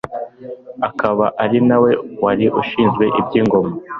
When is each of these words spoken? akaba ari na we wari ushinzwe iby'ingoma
akaba 0.87 1.25
ari 1.43 1.59
na 1.67 1.77
we 1.83 1.91
wari 2.23 2.45
ushinzwe 2.61 3.05
iby'ingoma 3.19 3.73